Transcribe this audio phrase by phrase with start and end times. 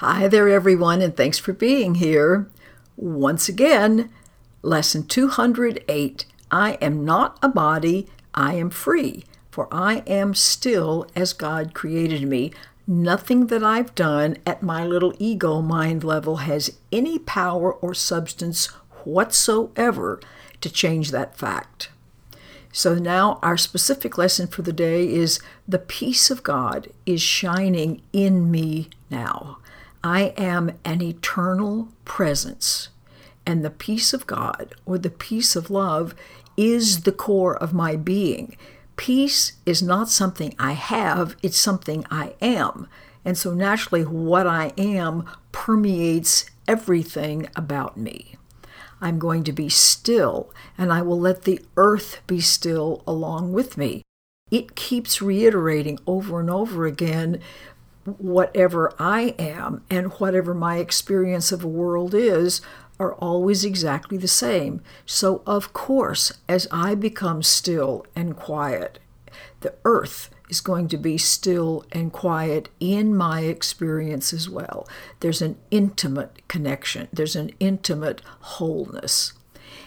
[0.00, 2.50] Hi there, everyone, and thanks for being here.
[2.98, 4.10] Once again,
[4.60, 11.32] lesson 208 I am not a body, I am free, for I am still as
[11.32, 12.52] God created me.
[12.86, 18.66] Nothing that I've done at my little ego mind level has any power or substance
[19.04, 20.20] whatsoever
[20.60, 21.88] to change that fact.
[22.70, 28.02] So now our specific lesson for the day is the peace of God is shining
[28.12, 29.56] in me now.
[30.06, 32.90] I am an eternal presence,
[33.44, 36.14] and the peace of God or the peace of love
[36.56, 38.56] is the core of my being.
[38.94, 42.86] Peace is not something I have, it's something I am.
[43.24, 48.36] And so naturally, what I am permeates everything about me.
[49.00, 53.76] I'm going to be still, and I will let the earth be still along with
[53.76, 54.02] me.
[54.52, 57.40] It keeps reiterating over and over again
[58.06, 62.60] whatever I am and whatever my experience of a world is
[62.98, 64.80] are always exactly the same.
[65.04, 68.98] So, of course, as I become still and quiet,
[69.60, 74.88] the earth is going to be still and quiet in my experience as well.
[75.20, 79.32] There's an intimate connection, there's an intimate wholeness.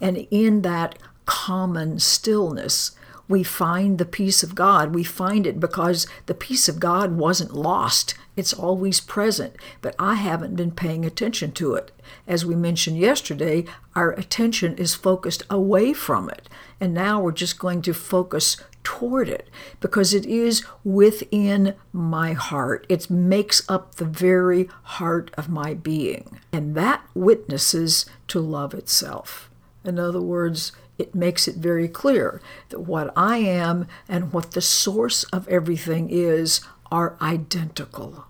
[0.00, 2.92] And in that common stillness,
[3.32, 4.94] we find the peace of God.
[4.94, 8.14] We find it because the peace of God wasn't lost.
[8.36, 11.92] It's always present, but I haven't been paying attention to it.
[12.26, 13.64] As we mentioned yesterday,
[13.96, 16.46] our attention is focused away from it,
[16.78, 19.48] and now we're just going to focus toward it
[19.80, 22.84] because it is within my heart.
[22.90, 29.48] It makes up the very heart of my being, and that witnesses to love itself.
[29.84, 34.60] In other words, it makes it very clear that what I am and what the
[34.60, 38.26] source of everything is are identical,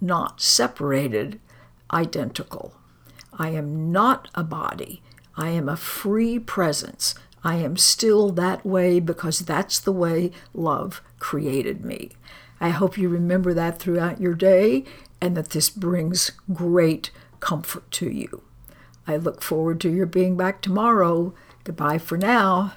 [0.00, 1.40] not separated,
[1.92, 2.74] identical.
[3.32, 5.02] I am not a body.
[5.36, 7.14] I am a free presence.
[7.42, 12.10] I am still that way because that's the way love created me.
[12.60, 14.84] I hope you remember that throughout your day
[15.20, 18.42] and that this brings great comfort to you.
[19.06, 21.34] I look forward to your being back tomorrow.
[21.64, 22.72] Goodbye for now.